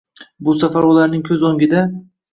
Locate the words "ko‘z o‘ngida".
1.31-1.85